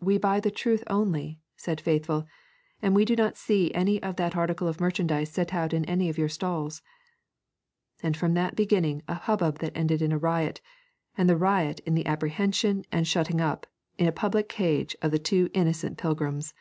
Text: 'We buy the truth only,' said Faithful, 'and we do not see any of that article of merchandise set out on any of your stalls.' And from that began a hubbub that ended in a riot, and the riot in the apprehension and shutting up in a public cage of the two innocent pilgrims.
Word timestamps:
'We 0.00 0.18
buy 0.18 0.38
the 0.40 0.50
truth 0.50 0.84
only,' 0.86 1.40
said 1.56 1.80
Faithful, 1.80 2.26
'and 2.82 2.94
we 2.94 3.06
do 3.06 3.16
not 3.16 3.38
see 3.38 3.72
any 3.72 4.02
of 4.02 4.16
that 4.16 4.36
article 4.36 4.68
of 4.68 4.80
merchandise 4.82 5.30
set 5.32 5.54
out 5.54 5.72
on 5.72 5.86
any 5.86 6.10
of 6.10 6.18
your 6.18 6.28
stalls.' 6.28 6.82
And 8.02 8.14
from 8.18 8.34
that 8.34 8.54
began 8.54 9.00
a 9.08 9.14
hubbub 9.14 9.60
that 9.60 9.74
ended 9.74 10.02
in 10.02 10.12
a 10.12 10.18
riot, 10.18 10.60
and 11.16 11.26
the 11.26 11.38
riot 11.38 11.80
in 11.86 11.94
the 11.94 12.04
apprehension 12.04 12.84
and 12.92 13.08
shutting 13.08 13.40
up 13.40 13.66
in 13.96 14.06
a 14.06 14.12
public 14.12 14.50
cage 14.50 14.94
of 15.00 15.10
the 15.10 15.18
two 15.18 15.48
innocent 15.54 15.96
pilgrims. 15.96 16.52